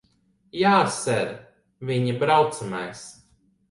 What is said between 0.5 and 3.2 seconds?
Jā, ser. Viņa braucamais.